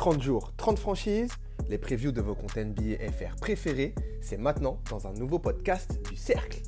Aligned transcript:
30 0.00 0.22
jours, 0.22 0.54
30 0.56 0.78
franchises, 0.78 1.30
les 1.68 1.76
previews 1.76 2.10
de 2.10 2.22
vos 2.22 2.34
comptes 2.34 2.56
NBA 2.56 3.06
FR 3.12 3.36
préférés, 3.38 3.94
c'est 4.22 4.38
maintenant 4.38 4.78
dans 4.88 5.06
un 5.06 5.12
nouveau 5.12 5.38
podcast 5.38 6.00
du 6.08 6.16
Cercle. 6.16 6.62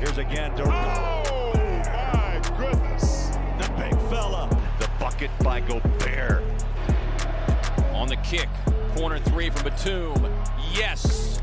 Here's 0.00 0.16
again 0.16 0.50
Durant. 0.56 0.72
Oh 1.30 1.52
my 1.92 2.40
goodness. 2.56 3.32
The 3.58 3.68
big 3.76 3.94
fella. 4.08 4.48
The 4.80 4.88
bucket 4.98 5.30
by 5.40 5.60
Gobert. 5.68 6.42
On 7.92 8.06
the 8.06 8.16
kick, 8.22 8.48
corner 8.96 9.18
three 9.18 9.50
from 9.50 9.64
Batum. 9.64 10.26
Yes. 10.74 11.42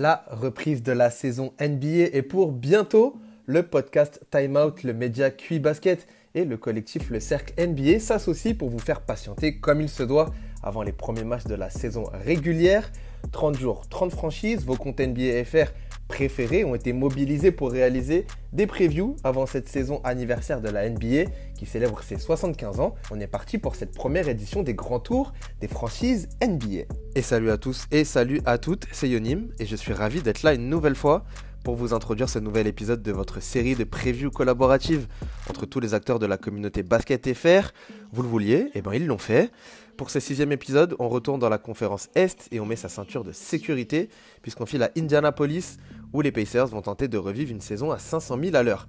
La 0.00 0.22
reprise 0.30 0.84
de 0.84 0.92
la 0.92 1.10
saison 1.10 1.52
NBA 1.60 2.14
est 2.16 2.22
pour 2.22 2.52
bientôt. 2.52 3.16
Le 3.46 3.64
podcast 3.64 4.20
Time 4.30 4.56
Out, 4.56 4.84
le 4.84 4.94
média 4.94 5.32
QI 5.32 5.58
Basket 5.58 6.06
et 6.36 6.44
le 6.44 6.56
collectif 6.56 7.10
Le 7.10 7.18
Cercle 7.18 7.52
NBA 7.60 7.98
s'associent 7.98 8.54
pour 8.54 8.68
vous 8.70 8.78
faire 8.78 9.00
patienter 9.00 9.58
comme 9.58 9.80
il 9.80 9.88
se 9.88 10.04
doit 10.04 10.32
avant 10.62 10.84
les 10.84 10.92
premiers 10.92 11.24
matchs 11.24 11.46
de 11.46 11.56
la 11.56 11.68
saison 11.68 12.04
régulière. 12.12 12.92
30 13.32 13.58
jours, 13.58 13.88
30 13.88 14.12
franchises, 14.12 14.64
vos 14.64 14.76
comptes 14.76 15.00
NBA 15.00 15.44
FR 15.44 15.72
préférés 16.08 16.64
ont 16.64 16.74
été 16.74 16.92
mobilisés 16.92 17.52
pour 17.52 17.70
réaliser 17.70 18.26
des 18.52 18.66
previews 18.66 19.14
avant 19.22 19.46
cette 19.46 19.68
saison 19.68 20.00
anniversaire 20.04 20.60
de 20.60 20.68
la 20.68 20.88
NBA 20.88 21.30
qui 21.56 21.66
célèbre 21.66 22.02
ses 22.02 22.18
75 22.18 22.80
ans. 22.80 22.94
On 23.10 23.20
est 23.20 23.26
parti 23.26 23.58
pour 23.58 23.76
cette 23.76 23.94
première 23.94 24.28
édition 24.28 24.62
des 24.62 24.74
grands 24.74 25.00
tours 25.00 25.32
des 25.60 25.68
franchises 25.68 26.28
NBA. 26.42 26.84
Et 27.14 27.22
salut 27.22 27.50
à 27.50 27.58
tous 27.58 27.86
et 27.90 28.04
salut 28.04 28.40
à 28.46 28.58
toutes, 28.58 28.86
c'est 28.90 29.08
Yonim 29.08 29.50
et 29.60 29.66
je 29.66 29.76
suis 29.76 29.92
ravi 29.92 30.22
d'être 30.22 30.42
là 30.42 30.54
une 30.54 30.68
nouvelle 30.68 30.96
fois 30.96 31.24
pour 31.64 31.76
vous 31.76 31.94
introduire 31.94 32.28
ce 32.28 32.38
nouvel 32.38 32.66
épisode 32.66 33.02
de 33.02 33.12
votre 33.12 33.40
série 33.40 33.74
de 33.74 33.84
previews 33.84 34.30
collaboratives 34.30 35.06
entre 35.48 35.66
tous 35.66 35.80
les 35.80 35.94
acteurs 35.94 36.18
de 36.18 36.26
la 36.26 36.36
communauté 36.36 36.82
Basket 36.82 37.34
FR. 37.34 37.72
Vous 38.12 38.22
le 38.22 38.28
vouliez, 38.28 38.54
et 38.54 38.70
eh 38.74 38.82
bien 38.82 38.94
ils 38.94 39.06
l'ont 39.06 39.18
fait. 39.18 39.50
Pour 39.96 40.10
ce 40.10 40.20
sixième 40.20 40.52
épisode, 40.52 40.94
on 40.98 41.08
retourne 41.08 41.40
dans 41.40 41.48
la 41.48 41.58
conférence 41.58 42.08
Est 42.14 42.48
et 42.52 42.60
on 42.60 42.66
met 42.66 42.76
sa 42.76 42.88
ceinture 42.88 43.24
de 43.24 43.32
sécurité 43.32 44.08
puisqu'on 44.42 44.66
file 44.66 44.82
à 44.82 44.90
Indianapolis 44.96 45.78
où 46.12 46.20
les 46.20 46.32
Pacers 46.32 46.68
vont 46.68 46.82
tenter 46.82 47.08
de 47.08 47.18
revivre 47.18 47.50
une 47.50 47.60
saison 47.60 47.90
à 47.90 47.98
500 47.98 48.38
000 48.42 48.56
à 48.56 48.62
l'heure. 48.62 48.86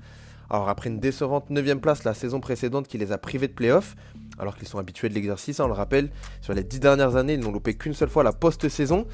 Alors 0.50 0.70
après 0.70 0.90
une 0.90 1.00
décevante 1.00 1.50
9 1.50 1.76
place 1.78 2.04
la 2.04 2.14
saison 2.14 2.40
précédente 2.40 2.88
qui 2.88 2.98
les 2.98 3.12
a 3.12 3.18
privés 3.18 3.48
de 3.48 3.54
playoffs, 3.54 3.96
alors 4.40 4.56
qu'ils 4.56 4.68
sont 4.68 4.80
habitués 4.80 5.10
de 5.10 5.14
l'exercice, 5.14 5.60
hein, 5.60 5.66
on 5.66 5.68
le 5.68 5.74
rappelle, 5.74 6.10
sur 6.42 6.54
les 6.54 6.64
10 6.64 6.80
dernières 6.80 7.16
années 7.16 7.34
ils 7.34 7.40
n'ont 7.40 7.52
loupé 7.52 7.76
qu'une 7.76 7.94
seule 7.94 8.10
fois 8.10 8.24
la 8.24 8.34
post-saison. 8.34 9.06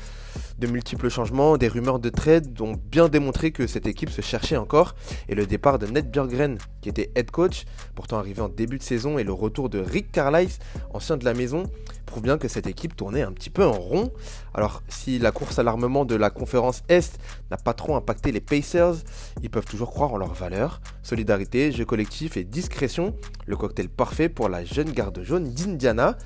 De 0.60 0.68
multiples 0.68 1.10
changements, 1.10 1.58
des 1.58 1.68
rumeurs 1.68 2.00
de 2.00 2.10
trade 2.10 2.62
ont 2.62 2.76
bien 2.92 3.10
démontré 3.10 3.52
que 3.52 3.68
cette 3.68 3.88
équipe 3.88 4.10
se 4.10 4.22
cherchait 4.22 4.58
encore, 4.58 4.96
et 5.28 5.36
le 5.36 5.46
départ 5.46 5.80
de 5.80 5.88
Ned 5.88 6.12
Björgren, 6.12 6.58
qui 6.82 6.90
était 6.90 7.12
head 7.16 7.32
coach, 7.32 7.66
pourtant 7.96 8.18
arrivé 8.18 8.42
en 8.42 8.50
début 8.50 8.78
de 8.78 8.84
saison, 8.84 9.18
et 9.18 9.24
le 9.24 9.34
retour 9.34 9.70
de 9.70 9.80
Rick 9.80 10.12
Carlisle, 10.12 10.52
ancien 10.94 11.18
de 11.18 11.26
la 11.26 11.34
maison, 11.34 11.64
prouve 12.06 12.24
bien 12.24 12.38
que 12.38 12.48
cette 12.48 12.68
équipe 12.68 12.96
tournait 12.96 13.24
un 13.24 13.32
petit 13.32 13.50
peu 13.50 13.66
en 13.66 13.74
rond. 13.74 14.12
Alors 14.54 14.84
si 14.88 15.20
la 15.20 15.32
course 15.32 15.60
à 15.60 15.64
l'armement 15.64 16.06
de 16.06 16.16
la 16.16 16.30
conférence 16.30 16.84
Est 16.88 17.20
n'a 17.52 17.58
pas 17.58 17.74
trop 17.74 17.96
impacté 17.96 18.32
les 18.32 18.42
Pacers, 18.42 18.96
ils 19.42 19.50
peuvent 19.50 19.66
toujours 19.66 19.92
croire 19.92 20.14
en 20.14 20.18
leur 20.18 20.34
valeur. 20.34 20.82
Solidarité, 21.04 21.72
jeu 21.72 21.86
collectif 21.86 22.38
et 22.38 22.44
discrétion, 22.44 23.16
le 23.46 23.58
cocktail 23.58 23.90
parfait 23.90 24.30
pour 24.30 24.50
la 24.50 24.64
jeune 24.64 24.92
garde 24.92 25.15
jaune 25.24 25.50
d'Indiana. 25.54 26.18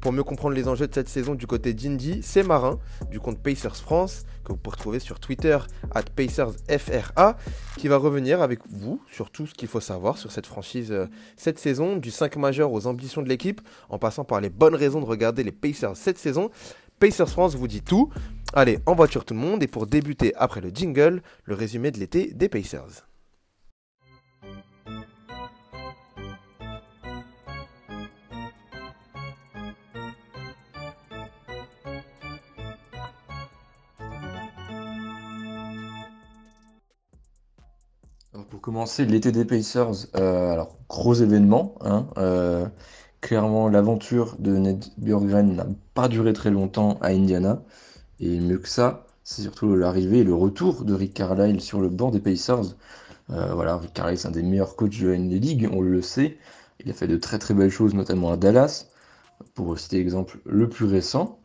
Pour 0.00 0.12
mieux 0.12 0.24
comprendre 0.24 0.54
les 0.54 0.66
enjeux 0.66 0.88
de 0.88 0.94
cette 0.94 1.10
saison 1.10 1.34
du 1.34 1.46
côté 1.46 1.74
d'Indy, 1.74 2.20
c'est 2.22 2.42
Marin, 2.42 2.78
du 3.10 3.20
compte 3.20 3.38
Pacers 3.38 3.76
France, 3.76 4.24
que 4.44 4.52
vous 4.52 4.56
pouvez 4.56 4.76
retrouver 4.76 4.98
sur 4.98 5.20
Twitter, 5.20 5.58
at 5.94 6.04
PacersFRA, 6.16 7.36
qui 7.76 7.88
va 7.88 7.98
revenir 7.98 8.40
avec 8.40 8.60
vous 8.70 9.02
sur 9.12 9.30
tout 9.30 9.46
ce 9.46 9.52
qu'il 9.52 9.68
faut 9.68 9.80
savoir 9.80 10.16
sur 10.16 10.32
cette 10.32 10.46
franchise 10.46 10.90
euh, 10.90 11.06
cette 11.36 11.58
saison, 11.58 11.96
du 11.96 12.10
5 12.10 12.36
majeur 12.36 12.72
aux 12.72 12.86
ambitions 12.86 13.20
de 13.20 13.28
l'équipe, 13.28 13.60
en 13.90 13.98
passant 13.98 14.24
par 14.24 14.40
les 14.40 14.48
bonnes 14.48 14.74
raisons 14.74 15.00
de 15.00 15.06
regarder 15.06 15.44
les 15.44 15.52
Pacers 15.52 15.96
cette 15.96 16.18
saison. 16.18 16.50
Pacers 16.98 17.28
France 17.28 17.54
vous 17.54 17.68
dit 17.68 17.82
tout. 17.82 18.08
Allez, 18.54 18.78
en 18.86 18.94
voiture 18.94 19.26
tout 19.26 19.34
le 19.34 19.40
monde, 19.40 19.62
et 19.62 19.68
pour 19.68 19.86
débuter 19.86 20.34
après 20.36 20.62
le 20.62 20.70
jingle, 20.70 21.22
le 21.44 21.54
résumé 21.54 21.90
de 21.90 21.98
l'été 21.98 22.32
des 22.32 22.48
Pacers. 22.48 23.09
Commencer, 38.60 39.06
l'été 39.06 39.32
des 39.32 39.44
Pacers, 39.44 40.06
euh, 40.16 40.52
alors 40.52 40.76
gros 40.88 41.14
événement. 41.14 41.74
Hein, 41.80 42.08
euh, 42.18 42.66
clairement, 43.20 43.68
l'aventure 43.68 44.36
de 44.38 44.56
Ned 44.56 44.84
Bjorkgren 44.98 45.54
n'a 45.54 45.66
pas 45.94 46.08
duré 46.08 46.32
très 46.32 46.50
longtemps 46.50 46.98
à 47.00 47.08
Indiana. 47.08 47.62
Et 48.20 48.38
mieux 48.38 48.58
que 48.58 48.68
ça, 48.68 49.06
c'est 49.24 49.42
surtout 49.42 49.74
l'arrivée 49.74 50.18
et 50.18 50.24
le 50.24 50.34
retour 50.34 50.84
de 50.84 50.94
Rick 50.94 51.14
Carlisle 51.14 51.60
sur 51.60 51.80
le 51.80 51.88
banc 51.88 52.10
des 52.10 52.20
Pacers. 52.20 52.76
Euh, 53.30 53.54
voilà, 53.54 53.76
Rick 53.78 53.94
Carlisle, 53.94 54.18
c'est 54.18 54.28
un 54.28 54.32
des 54.32 54.42
meilleurs 54.42 54.76
coachs 54.76 55.00
de 55.00 55.08
la 55.08 55.16
League, 55.16 55.68
on 55.72 55.80
le 55.80 56.02
sait. 56.02 56.38
Il 56.84 56.90
a 56.90 56.94
fait 56.94 57.08
de 57.08 57.16
très 57.16 57.38
très 57.38 57.54
belles 57.54 57.70
choses, 57.70 57.94
notamment 57.94 58.32
à 58.32 58.36
Dallas, 58.36 58.86
pour 59.54 59.78
citer 59.78 59.98
l'exemple 59.98 60.38
le 60.44 60.68
plus 60.68 60.86
récent. 60.86 61.38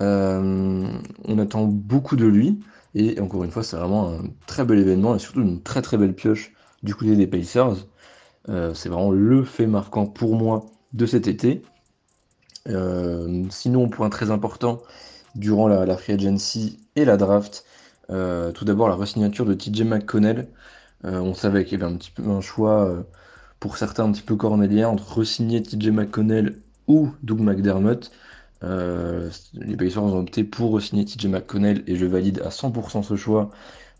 on 0.00 1.38
attend 1.38 1.64
beaucoup 1.64 2.16
de 2.16 2.26
lui. 2.26 2.60
Et 2.98 3.20
encore 3.20 3.44
une 3.44 3.50
fois, 3.50 3.62
c'est 3.62 3.76
vraiment 3.76 4.08
un 4.08 4.22
très 4.46 4.64
bel 4.64 4.78
événement 4.78 5.14
et 5.14 5.18
surtout 5.18 5.42
une 5.42 5.62
très 5.62 5.82
très 5.82 5.98
belle 5.98 6.14
pioche 6.14 6.54
du 6.82 6.94
côté 6.94 7.14
des 7.14 7.26
Pacers. 7.26 7.86
Euh, 8.48 8.72
c'est 8.72 8.88
vraiment 8.88 9.10
le 9.10 9.44
fait 9.44 9.66
marquant 9.66 10.06
pour 10.06 10.34
moi 10.34 10.64
de 10.94 11.04
cet 11.04 11.28
été. 11.28 11.62
Euh, 12.68 13.44
sinon, 13.50 13.90
point 13.90 14.08
très 14.08 14.30
important, 14.30 14.82
durant 15.34 15.68
la, 15.68 15.96
free 15.98 16.14
agency 16.14 16.78
et 16.96 17.04
la 17.04 17.18
draft, 17.18 17.66
euh, 18.08 18.50
tout 18.50 18.64
d'abord 18.64 18.88
la 18.88 18.94
resignature 18.94 19.44
de 19.44 19.52
TJ 19.52 19.82
McConnell. 19.82 20.48
on 21.04 21.34
savait 21.34 21.66
qu'il 21.66 21.78
y 21.78 21.84
avait 21.84 21.92
un 21.92 22.30
un 22.30 22.40
choix 22.40 23.04
pour 23.60 23.76
certains 23.76 24.04
un 24.04 24.12
petit 24.12 24.22
peu 24.22 24.36
cornélien 24.36 24.88
entre 24.88 25.18
resigner 25.18 25.62
TJ 25.62 25.88
McConnell 25.90 26.62
ou 26.88 27.10
Doug 27.22 27.40
McDermott. 27.40 28.10
Euh, 28.62 29.30
les 29.54 29.76
Pacers 29.76 30.02
ont 30.02 30.18
opté 30.18 30.44
pour 30.44 30.80
signer 30.80 31.04
TJ 31.04 31.26
McConnell 31.26 31.82
et 31.86 31.96
je 31.96 32.06
valide 32.06 32.40
à 32.44 32.48
100% 32.48 33.02
ce 33.02 33.16
choix 33.16 33.50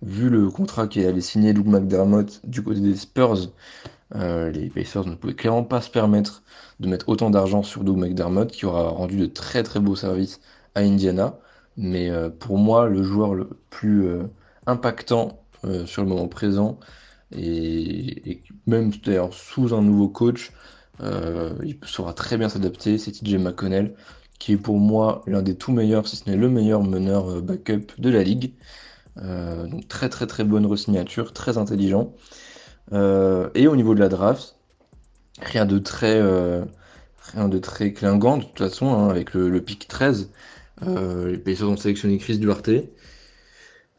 vu 0.03 0.29
le 0.29 0.51
contrat 0.51 0.89
qui 0.89 1.05
allait 1.05 1.21
signer 1.21 1.53
Luke 1.53 1.67
McDermott 1.67 2.41
du 2.45 2.63
côté 2.63 2.81
des 2.81 2.97
Spurs. 2.97 3.51
Euh, 4.15 4.51
les 4.51 4.71
Pacers 4.71 5.07
ne 5.07 5.15
pouvaient 5.15 5.35
clairement 5.35 5.65
pas 5.65 5.81
se 5.81 5.91
permettre 5.91 6.43
de 6.81 6.89
mettre 6.89 7.09
autant 7.09 7.31
d'argent 7.31 7.63
sur 7.63 7.85
Doug 7.85 7.97
McDermott 7.97 8.51
qui 8.51 8.67
aura 8.67 8.89
rendu 8.89 9.17
de 9.19 9.27
très 9.27 9.63
très 9.63 9.81
beaux 9.81 9.97
services 9.97 10.41
à 10.75 10.81
Indiana. 10.81 11.39
Mais 11.77 12.11
euh, 12.11 12.31
pour 12.31 12.59
moi, 12.59 12.89
le 12.89 13.03
joueur 13.03 13.35
le 13.35 13.49
plus 13.71 14.09
impactant 14.67 15.43
sur 15.85 16.03
le 16.03 16.09
moment 16.09 16.29
présent 16.29 16.79
et, 17.33 18.31
et 18.31 18.43
même 18.67 18.93
d'ailleurs 19.05 19.33
sous 19.33 19.75
un 19.75 19.83
nouveau 19.83 20.09
coach, 20.09 20.53
il 21.03 21.79
saura 21.83 22.13
très 22.13 22.39
bien 22.39 22.49
s'adapter, 22.49 22.99
c'est 22.99 23.13
TJ 23.13 23.35
McConnell 23.37 23.95
qui 24.39 24.53
est 24.53 24.57
pour 24.57 24.79
moi 24.79 25.23
l'un 25.27 25.43
des 25.43 25.55
tout 25.55 25.73
meilleurs, 25.73 26.07
si 26.07 26.17
ce 26.17 26.29
n'est 26.29 26.37
le 26.37 26.49
meilleur 26.49 26.83
meneur 26.83 27.31
euh, 27.31 27.41
backup 27.41 27.93
de 27.99 28.11
la 28.11 28.23
ligue. 28.23 28.53
Euh, 29.19 29.67
donc 29.67 29.89
très 29.89 30.09
très 30.09 30.27
très 30.27 30.45
bonne 30.45 30.67
resignature, 30.67 31.33
très 31.33 31.59
intelligent. 31.59 32.13
Euh, 32.93 33.49
et 33.55 33.67
au 33.67 33.77
niveau 33.77 33.95
de 33.95 34.01
la 34.01 34.09
draft, 34.09 34.57
rien 35.41 35.65
de 35.67 35.79
très, 35.79 36.21
rien 37.33 37.49
de 37.49 37.59
très 37.59 37.93
clingant 37.93 38.39
de 38.39 38.45
toute 38.45 38.59
façon, 38.59 38.93
hein, 38.93 39.09
avec 39.09 39.35
le, 39.35 39.61
pic 39.61 39.89
13. 39.89 40.31
les 40.83 41.39
Pacers 41.39 41.69
ont 41.69 41.77
sélectionné 41.77 42.19
Chris 42.19 42.39
Duarte. 42.39 42.71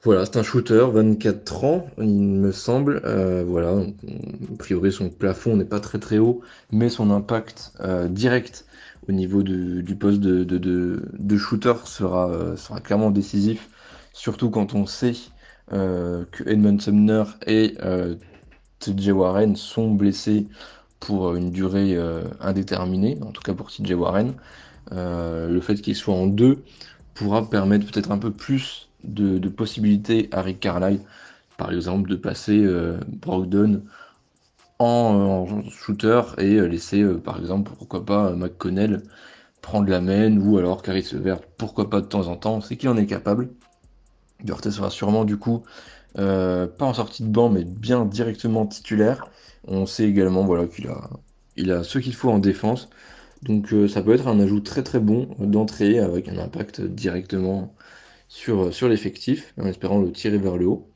Voilà, 0.04 0.26
c'est 0.26 0.38
un 0.38 0.44
shooter, 0.44 0.86
24 0.90 1.64
ans, 1.66 1.88
il 1.98 2.22
me 2.22 2.52
semble. 2.52 3.02
voilà, 3.48 3.72
a 3.72 4.58
priori 4.58 4.92
son 4.92 5.10
plafond 5.10 5.58
n'est 5.58 5.66
pas 5.66 5.80
très 5.80 6.00
très 6.00 6.20
haut, 6.20 6.42
mais 6.72 6.90
son 6.90 7.10
impact 7.10 7.74
direct 8.10 8.68
au 9.08 9.12
niveau 9.12 9.44
du 9.44 9.96
poste 9.96 10.20
de, 10.20 10.44
de, 10.44 11.38
shooter 11.38 11.74
sera, 11.86 12.30
euh, 12.30 12.58
sera 12.58 12.82
clairement 12.82 13.12
décisif, 13.12 13.70
surtout 14.14 14.50
quand 14.50 14.74
on 14.76 14.86
sait 14.86 15.14
euh, 15.74 16.26
que 16.32 16.48
Edmund 16.48 16.82
Sumner 16.82 17.24
et 17.46 17.76
euh, 17.84 18.16
TJ 18.80 19.10
Warren 19.10 19.56
sont 19.56 19.92
blessés 19.92 20.48
pour 21.00 21.36
une 21.36 21.52
durée 21.52 21.96
indéterminée, 22.40 23.20
en 23.22 23.32
tout 23.32 23.42
cas 23.42 23.54
pour 23.54 23.70
TJ 23.72 23.92
Warren. 23.94 24.34
le 24.92 25.60
fait 25.62 25.76
qu'il 25.76 25.96
soit 25.96 26.16
en 26.16 26.26
deux 26.26 26.64
pourra 27.14 27.48
permettre 27.50 27.86
peut-être 27.86 28.12
un 28.12 28.18
peu 28.18 28.32
plus 28.32 28.90
de, 29.04 29.48
possibilités 29.48 30.28
à 30.32 30.42
Rick 30.42 30.60
Carlisle, 30.60 31.02
par 31.56 31.72
exemple, 31.72 32.10
de 32.10 32.16
passer 32.16 32.66
Brogdon 33.08 33.84
en, 34.80 35.64
shooter 35.70 36.22
et 36.38 36.60
laisser, 36.68 37.04
par 37.24 37.40
exemple, 37.40 37.72
pourquoi 37.78 38.06
pas, 38.06 38.32
McConnell 38.32 39.04
prendre 39.62 39.90
la 39.90 40.02
main 40.02 40.38
ou 40.38 40.58
alors 40.58 40.82
Caris 40.82 41.10
Levert, 41.14 41.42
pourquoi 41.58 41.90
pas 41.90 42.02
de 42.02 42.06
temps 42.06 42.28
en 42.28 42.38
temps, 42.38 42.62
c'est 42.62 42.78
qu'il 42.78 42.90
en 42.90 42.98
est 42.98 43.08
capable. 43.08 43.50
Duarte 44.44 44.70
sera 44.70 44.90
sûrement 44.90 45.26
du 45.26 45.38
coup 45.38 45.64
pas 46.16 46.68
en 46.80 46.94
sortie 46.94 47.24
de 47.24 47.30
banc 47.30 47.50
mais 47.50 47.64
bien 47.64 48.06
directement 48.06 48.66
titulaire. 48.66 49.28
On 49.68 49.86
sait 49.86 50.06
également 50.06 50.46
voilà, 50.46 50.68
qu'il 50.68 50.88
a, 50.88 51.10
il 51.58 51.72
a 51.72 51.84
ce 51.84 52.00
qu'il 52.00 52.16
faut 52.16 52.30
en 52.30 52.40
défense. 52.40 52.90
Donc 53.44 53.74
euh, 53.74 53.88
ça 53.88 54.02
peut 54.02 54.14
être 54.14 54.28
un 54.28 54.40
ajout 54.40 54.62
très 54.62 54.84
très 54.84 55.00
bon 55.00 55.30
d'entrée 55.40 56.00
avec 56.00 56.28
un 56.30 56.38
impact 56.38 56.82
directement 56.82 57.76
sur, 58.30 58.74
sur 58.74 58.90
l'effectif, 58.90 59.54
en 59.60 59.66
espérant 59.66 60.00
le 60.00 60.12
tirer 60.12 60.38
vers 60.38 60.58
le 60.58 60.68
haut. 60.68 60.90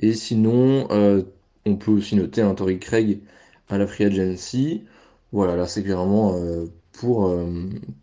Et 0.00 0.14
sinon, 0.14 0.88
euh, 0.90 1.22
on 1.68 1.76
peut 1.76 1.90
aussi 1.90 2.16
noter 2.16 2.42
un 2.42 2.54
Tory 2.54 2.78
Craig 2.78 3.20
à 3.68 3.78
la 3.78 3.86
Free 3.86 4.04
Agency. 4.04 4.84
Voilà, 5.32 5.56
là 5.56 5.66
c'est 5.66 5.82
clairement 5.82 6.36
euh, 6.36 6.66
pour, 6.92 7.30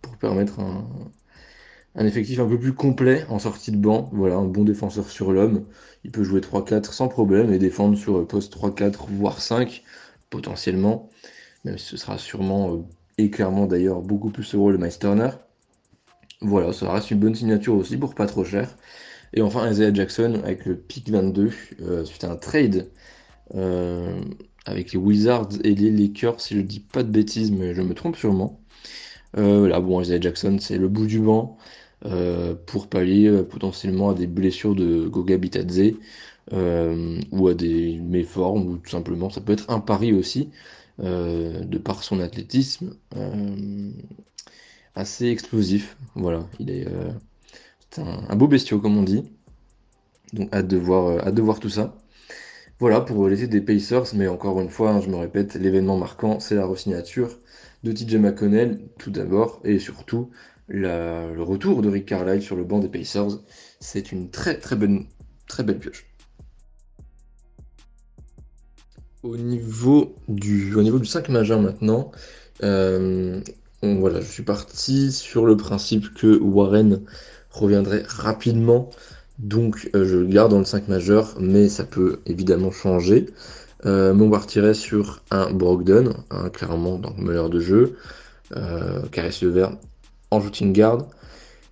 pour 0.02 0.18
permettre 0.18 0.60
un, 0.60 2.06
effectif 2.06 2.40
un 2.40 2.48
peu 2.48 2.60
plus 2.60 2.74
complet 2.74 3.26
en 3.30 3.40
sortie 3.40 3.72
de 3.72 3.78
banc. 3.78 4.10
Voilà, 4.14 4.36
un 4.36 4.46
bon 4.46 4.64
défenseur 4.64 5.10
sur 5.10 5.32
l'homme. 5.32 5.66
Il 6.04 6.12
peut 6.12 6.24
jouer 6.24 6.42
3-4 6.42 6.92
sans 6.92 7.08
problème 7.08 7.52
et 7.54 7.60
défendre 7.60 7.98
sur 7.98 8.26
poste 8.28 8.56
3-4 8.56 9.08
voire 9.10 9.42
5 9.42 9.84
potentiellement. 10.30 11.10
Même 11.66 11.78
ce 11.78 11.98
sera 11.98 12.18
sûrement 12.18 12.86
et 13.18 13.30
clairement 13.30 13.66
d'ailleurs 13.66 14.02
beaucoup 14.02 14.30
plus 14.30 14.44
ce 14.44 14.58
rôle 14.58 14.78
de 14.78 14.84
Miles. 14.84 15.34
Voilà, 16.42 16.74
ça 16.74 16.92
reste 16.92 17.12
une 17.12 17.20
bonne 17.20 17.36
signature 17.36 17.76
aussi 17.76 17.98
pour 17.98 18.14
pas 18.14 18.28
trop 18.28 18.44
cher. 18.44 18.76
Et 19.34 19.42
enfin 19.42 19.70
Isaiah 19.70 19.94
Jackson 19.94 20.42
avec 20.44 20.66
le 20.66 20.76
pick 20.78 21.10
22 21.10 21.52
euh, 21.82 22.06
suite 22.06 22.24
à 22.24 22.32
un 22.32 22.36
trade 22.36 22.90
euh, 23.54 24.20
avec 24.66 24.94
les 24.94 25.00
Wizards 25.00 25.50
et 25.64 25.76
les 25.76 25.92
Lakers 25.92 26.42
si 26.42 26.56
je 26.56 26.62
dis 26.62 26.80
pas 26.80 27.04
de 27.04 27.10
bêtises 27.10 27.52
mais 27.52 27.74
je 27.74 27.82
me 27.82 27.94
trompe 27.94 28.16
sûrement. 28.16 28.60
Euh, 29.38 29.60
voilà, 29.60 29.80
bon 29.82 30.02
Isaiah 30.02 30.20
Jackson 30.20 30.58
c'est 30.60 30.78
le 30.78 30.88
bout 30.88 31.08
du 31.08 31.20
banc 31.20 31.58
pour 32.68 32.88
pallier 32.88 33.42
potentiellement 33.50 34.10
à 34.12 34.14
des 34.14 34.28
blessures 34.28 34.76
de 34.76 35.08
Goga 35.08 35.38
Bitadze 35.38 35.94
ou 36.52 37.48
à 37.48 37.54
des 37.56 38.00
méformes 38.00 38.68
ou 38.68 38.78
tout 38.78 38.92
simplement 38.92 39.30
ça 39.32 39.42
peut 39.42 39.54
être 39.54 39.70
un 39.72 39.80
pari 39.80 40.14
aussi 40.14 40.50
euh, 41.02 41.66
de 41.66 41.78
par 41.78 42.04
son 42.04 42.22
athlétisme 42.22 42.96
euh, 43.18 43.92
assez 44.96 45.28
explosif. 45.28 45.98
Voilà, 46.16 46.48
il 46.60 46.70
est, 46.70 46.88
euh, 46.88 47.12
un, 47.98 48.36
beau 48.38 48.48
bestiau 48.48 48.80
comme 48.80 48.98
on 48.98 49.04
dit. 49.04 49.24
Donc 50.32 50.54
hâte 50.56 50.70
de 50.70 50.78
voir, 50.78 51.20
hâte 51.28 51.36
de 51.36 51.42
voir 51.42 51.60
tout 51.60 51.70
ça. 51.70 51.98
Voilà 52.80 53.00
pour 53.00 53.30
l'été 53.30 53.48
des 53.48 53.62
Pacers, 53.62 54.14
mais 54.16 54.28
encore 54.28 54.60
une 54.60 54.70
fois, 54.70 54.92
hein, 54.92 55.02
je 55.02 55.10
me 55.10 55.16
répète, 55.16 55.56
l'événement 55.56 55.98
marquant, 55.98 56.40
c'est 56.42 56.56
la 56.56 56.66
resignature 56.66 57.40
de 57.84 57.92
TJ 57.94 58.16
McConnell, 58.16 58.82
tout 59.00 59.12
d'abord, 59.12 59.62
et 59.64 59.80
surtout 59.80 60.30
le 60.68 61.42
retour 61.42 61.82
de 61.82 61.90
Rick 61.90 62.08
Carlisle 62.08 62.42
sur 62.42 62.56
le 62.56 62.64
banc 62.64 62.80
des 62.80 62.90
Pacers. 62.90 63.40
C'est 63.80 64.12
une 64.12 64.30
très 64.30 64.60
très 64.60 64.76
bonne, 64.76 65.06
très 65.48 65.64
belle 65.64 65.80
pioche. 65.80 66.06
Au 69.24 69.38
niveau 69.38 70.16
du, 70.28 70.76
au 70.76 70.84
niveau 70.84 71.00
du 71.00 71.06
5 71.06 71.30
majeur 71.30 71.62
maintenant, 71.62 72.12
euh, 72.64 73.40
voilà, 73.82 74.22
je 74.22 74.28
suis 74.28 74.44
parti 74.44 75.12
sur 75.12 75.46
le 75.46 75.58
principe 75.58 76.14
que 76.14 76.38
Warren 76.38 77.02
reviendrait 77.52 78.04
rapidement. 78.08 78.90
Donc 79.40 79.90
euh, 79.96 80.06
je 80.06 80.18
le 80.18 80.28
garde 80.28 80.52
dans 80.52 80.60
le 80.60 80.66
5 80.66 80.88
majeur, 80.88 81.36
mais 81.40 81.70
ça 81.70 81.84
peut 81.84 82.20
évidemment 82.26 82.72
changer. 82.72 83.28
Euh, 83.86 84.30
partirait 84.30 84.74
sur 84.74 85.22
un 85.32 85.52
Brogdon, 85.52 86.14
hein, 86.32 86.50
clairement 86.50 86.98
dans 86.98 87.14
le 87.18 87.24
meilleur 87.24 87.50
de 87.50 87.60
jeu. 87.60 87.98
Euh, 88.56 89.02
Caresse 89.12 89.44
vert 89.44 89.78
en 90.32 90.42
shooting 90.42 90.74
guard. 90.74 91.08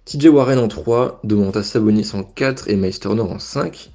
TJ 0.05 0.27
Warren 0.27 0.59
en 0.59 0.67
3, 0.67 1.21
Domantas 1.23 1.63
Sabonis 1.63 2.11
en 2.13 2.23
4 2.23 2.69
et 2.69 2.75
Miles 2.75 2.99
Turner 2.99 3.21
en 3.21 3.39
5. 3.39 3.91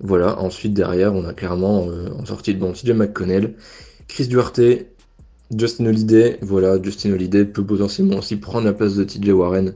Voilà, 0.00 0.38
ensuite 0.38 0.74
derrière, 0.74 1.14
on 1.14 1.24
a 1.24 1.34
clairement 1.34 1.88
euh, 1.88 2.10
en 2.16 2.24
sortie 2.24 2.54
de 2.54 2.60
banc 2.60 2.72
TJ 2.72 2.92
McConnell, 2.92 3.54
Chris 4.06 4.28
Duarte, 4.28 4.60
Justin 5.56 5.86
Holiday. 5.86 6.38
Voilà, 6.42 6.80
Justin 6.80 7.12
Holiday 7.12 7.44
peut 7.44 7.64
potentiellement 7.64 8.18
aussi 8.18 8.36
prendre 8.36 8.66
la 8.66 8.72
place 8.72 8.94
de 8.94 9.04
TJ 9.04 9.30
Warren 9.30 9.74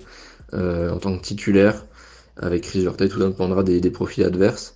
euh, 0.54 0.90
en 0.92 0.98
tant 0.98 1.16
que 1.16 1.22
titulaire. 1.22 1.84
Avec 2.36 2.62
Chris 2.62 2.80
Duarte, 2.80 3.08
tout 3.08 3.18
dépendra 3.18 3.62
des, 3.62 3.80
des 3.80 3.90
profils 3.90 4.24
adverses. 4.24 4.74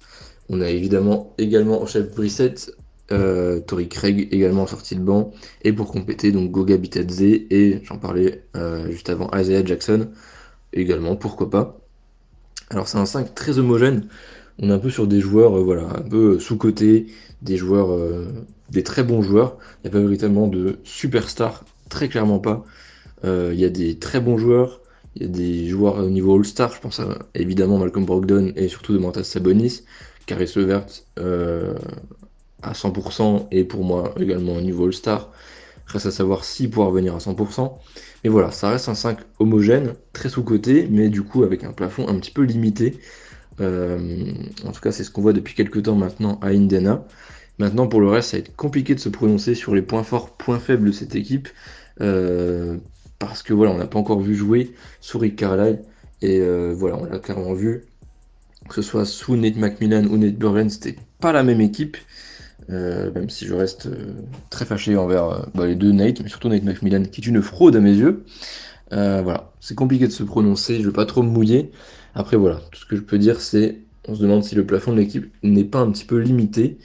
On 0.49 0.61
a 0.61 0.69
évidemment 0.69 1.35
également 1.39 1.83
en 1.83 1.87
chef 1.87 2.15
Brissett, 2.15 2.73
euh, 3.13 3.61
Tori 3.61 3.89
Craig 3.89 4.29
également 4.31 4.63
en 4.63 4.67
sortie 4.67 4.97
de 4.97 5.01
banc. 5.01 5.33
Et 5.63 5.73
pour 5.73 5.91
compléter, 5.91 6.33
donc 6.33 6.51
Goga 6.51 6.77
Bitadze 6.77 7.23
et 7.23 7.81
j'en 7.85 7.99
parlais 7.99 8.43
juste 8.89 9.11
avant 9.11 9.31
Isaiah 9.35 9.65
Jackson 9.65 10.09
également, 10.73 11.17
pourquoi 11.17 11.51
pas. 11.51 11.81
Alors 12.71 12.89
c'est 12.89 12.99
un 12.99 13.07
5 13.07 13.35
très 13.35 13.59
homogène 13.59 14.09
on 14.59 14.71
est 14.71 14.73
un 14.73 14.79
peu 14.79 14.91
sur 14.91 15.07
des 15.07 15.21
joueurs, 15.21 15.59
euh, 15.59 15.63
voilà, 15.63 15.83
un 15.83 16.03
peu 16.03 16.39
sous-cotés, 16.39 17.07
des 17.43 17.57
joueurs, 17.57 17.93
euh, 17.93 18.27
des 18.71 18.83
très 18.83 19.03
bons 19.03 19.23
joueurs. 19.23 19.59
Il 19.85 19.91
n'y 19.91 19.97
a 19.97 20.01
pas 20.01 20.05
véritablement 20.05 20.49
de 20.49 20.79
superstars, 20.85 21.65
très 21.89 22.09
clairement 22.09 22.39
pas. 22.39 22.65
Euh, 23.25 23.51
il 23.53 23.61
y 23.61 23.65
a 23.65 23.69
des 23.69 23.99
très 23.99 24.21
bons 24.21 24.39
joueurs, 24.39 24.81
il 25.17 25.23
y 25.23 25.25
a 25.25 25.29
des 25.29 25.67
joueurs 25.69 25.97
au 25.97 26.09
niveau 26.09 26.37
All-Star, 26.37 26.73
je 26.73 26.81
pense 26.81 27.01
à 27.01 27.19
évidemment 27.35 27.79
Malcolm 27.79 28.05
Brogdon 28.05 28.53
et 28.55 28.69
surtout 28.69 28.93
de 28.93 28.99
Mantas 28.99 29.25
Sabonis, 29.25 29.83
Caris 30.27 30.53
Levert 30.57 30.87
à 32.63 32.73
100% 32.73 33.49
et 33.51 33.65
pour 33.65 33.85
moi 33.85 34.15
également 34.19 34.55
au 34.55 34.61
niveau 34.61 34.87
All-Star. 34.87 35.31
Reste 35.87 36.07
à 36.07 36.11
savoir 36.11 36.45
si 36.45 36.69
pouvoir 36.69 36.89
revenir 36.89 37.15
à 37.15 37.19
100%. 37.19 37.73
Mais 38.25 38.31
voilà, 38.31 38.51
ça 38.51 38.71
reste 38.71 38.89
un 38.89 38.95
5 38.95 39.19
homogène, 39.39 39.95
très 40.13 40.29
sous-coté, 40.29 40.89
mais 40.91 41.09
du 41.09 41.23
coup 41.23 41.45
avec 41.45 41.63
un 41.63 41.73
plafond 41.73 42.09
un 42.09 42.19
petit 42.19 42.33
peu 42.33 42.43
limité. 42.43 42.99
Euh, 43.61 44.33
en 44.65 44.73
tout 44.73 44.81
cas, 44.81 44.93
c'est 44.93 45.05
ce 45.05 45.11
qu'on 45.11 45.23
voit 45.23 45.33
depuis 45.33 45.55
quelques 45.55 45.85
temps 45.85 45.95
maintenant 45.95 46.39
à 46.43 46.49
Indiana. 46.49 47.05
Maintenant, 47.59 47.87
pour 47.87 48.01
le 48.01 48.09
reste, 48.09 48.31
ça 48.31 48.37
va 48.37 48.41
être 48.41 48.57
compliqué 48.57 48.95
de 48.95 49.01
se 49.01 49.09
prononcer 49.09 49.55
sur 49.55 49.75
les 49.75 49.83
points 49.83 50.03
forts, 50.03 50.37
points 50.37 50.59
faibles 50.59 50.89
de 50.89 50.93
cette 50.93 51.15
équipe. 51.15 51.49
Euh, 52.01 52.77
parce 53.19 53.43
que 53.43 53.53
voilà, 53.53 53.73
on 53.73 53.79
n'a 53.79 53.87
pas 53.87 53.99
encore 53.99 54.21
vu 54.21 54.35
jouer 54.35 54.75
sous 55.01 55.19
Rick 55.19 55.37
Carlisle. 55.37 55.81
Et 56.23 56.41
euh, 56.41 56.75
voilà, 56.77 56.97
on 56.97 57.05
l'a 57.05 57.19
clairement 57.19 57.55
vu. 57.55 57.85
Que 58.69 58.75
ce 58.77 58.83
soit 58.83 59.05
sous 59.05 59.37
Nate 59.37 59.57
McMillan 59.57 60.05
ou 60.07 60.17
Nate 60.17 60.37
Burren, 60.37 60.71
c'était 60.71 60.97
pas 61.21 61.33
la 61.33 61.43
même 61.43 61.61
équipe. 61.61 61.97
même 62.69 63.31
si 63.31 63.47
je 63.47 63.55
reste 63.55 63.89
très 64.51 64.65
fâché 64.65 64.97
envers 64.97 65.47
bah, 65.55 65.67
les 65.67 65.77
deux 65.77 65.93
Nate, 65.93 66.21
mais 66.21 66.29
surtout 66.29 66.49
Nate 66.49 66.65
McMillan, 66.65 67.05
qui 67.05 67.21
est 67.21 67.27
une 67.27 67.43
fraude 67.43 67.77
à 67.77 67.81
mes 67.81 67.95
yeux. 67.95 68.25
voilà, 68.91 69.53
c'est 69.61 69.77
compliqué 69.77 70.07
de 70.07 70.13
se 70.13 70.25
prononcer, 70.25 70.81
je 70.81 70.87
vais 70.87 70.93
pas 70.93 71.07
trop 71.07 71.23
me 71.23 71.31
mouiller. 71.31 71.71
Après 72.15 72.37
voilà, 72.37 72.61
tout 72.73 72.81
ce 72.81 72.87
que 72.87 72.97
je 72.97 73.03
peux 73.03 73.19
dire 73.19 73.41
c'est, 73.41 73.79
on 74.09 74.15
se 74.15 74.23
demande 74.23 74.43
si 74.43 74.55
le 74.55 74.65
plafond 74.67 74.93
de 74.93 74.97
l'équipe 74.97 75.33
n'est 75.43 75.65
pas 75.65 75.81
un 75.81 75.91
petit 75.91 76.05
peu 76.05 76.19
limité 76.19 76.79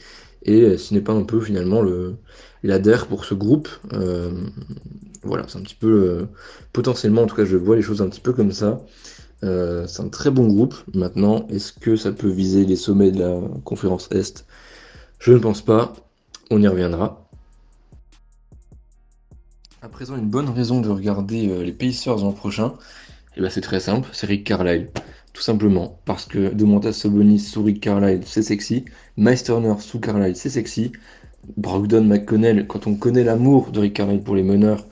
et 0.43 0.77
ce 0.77 0.93
n'est 0.93 1.01
pas 1.01 1.13
un 1.13 1.23
peu 1.23 1.39
finalement 1.39 1.81
le 1.81 2.17
l'adhère 2.63 3.07
pour 3.07 3.25
ce 3.25 3.33
groupe. 3.33 3.69
Euh, 3.93 4.31
voilà, 5.23 5.45
c'est 5.47 5.57
un 5.57 5.61
petit 5.61 5.75
peu 5.75 5.87
euh, 5.87 6.25
potentiellement, 6.73 7.23
en 7.23 7.27
tout 7.27 7.35
cas 7.35 7.45
je 7.45 7.57
vois 7.57 7.75
les 7.75 7.81
choses 7.81 8.01
un 8.01 8.09
petit 8.09 8.21
peu 8.21 8.33
comme 8.33 8.51
ça. 8.51 8.81
Euh, 9.43 9.87
c'est 9.87 10.01
un 10.01 10.09
très 10.09 10.31
bon 10.31 10.47
groupe. 10.47 10.75
Maintenant, 10.93 11.47
est-ce 11.49 11.73
que 11.73 11.95
ça 11.95 12.11
peut 12.11 12.29
viser 12.29 12.65
les 12.65 12.75
sommets 12.75 13.11
de 13.11 13.19
la 13.19 13.39
conférence 13.63 14.09
Est? 14.11 14.45
Je 15.19 15.33
ne 15.33 15.39
pense 15.39 15.61
pas. 15.61 15.93
On 16.49 16.61
y 16.61 16.67
reviendra. 16.67 17.27
À 19.81 19.89
présent, 19.89 20.15
une 20.15 20.29
bonne 20.29 20.49
raison 20.49 20.79
de 20.81 20.89
regarder 20.89 21.63
les 21.63 21.71
Pacers 21.71 22.17
l'an 22.17 22.33
prochain, 22.33 22.67
et 22.67 23.37
eh 23.37 23.41
ben 23.41 23.49
c'est 23.49 23.61
très 23.61 23.79
simple, 23.79 24.09
c'est 24.11 24.27
Rick 24.27 24.43
Carlisle. 24.43 24.89
Tout 25.33 25.41
simplement 25.41 25.99
parce 26.05 26.25
que 26.25 26.53
Domantas 26.53 26.93
Sabonis 26.93 27.39
sous 27.39 27.63
Rick 27.63 27.79
Carlisle, 27.81 28.23
c'est 28.25 28.43
sexy. 28.43 28.85
Miles 29.15 29.41
Turner 29.41 29.75
sous 29.79 29.99
Carlisle, 29.99 30.35
c'est 30.35 30.49
sexy. 30.49 30.91
Brogdon 31.57 32.03
McConnell, 32.03 32.67
quand 32.67 32.87
on 32.87 32.95
connaît 32.95 33.23
l'amour 33.23 33.71
de 33.71 33.79
Rick 33.79 33.93
Carlisle 33.93 34.21
pour 34.21 34.35
les 34.35 34.43
meneurs, 34.43 34.85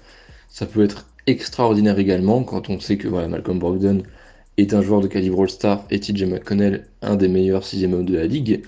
ça 0.49 0.65
peut 0.65 0.83
être 0.83 1.07
extraordinaire 1.27 1.99
également. 1.99 2.43
Quand 2.43 2.69
on 2.69 2.79
sait 2.79 2.97
que 2.97 3.07
voilà, 3.07 3.27
Malcolm 3.27 3.59
Brogdon 3.59 4.03
est 4.57 4.73
un 4.73 4.81
joueur 4.81 5.01
de 5.01 5.07
calibre 5.07 5.41
All-Star 5.43 5.85
et 5.89 5.99
TJ 5.99 6.23
McConnell, 6.23 6.87
un 7.01 7.15
des 7.15 7.27
meilleurs 7.27 7.65
sixième 7.65 7.93
hommes 7.93 8.05
de 8.05 8.17
la 8.17 8.25
ligue. 8.25 8.63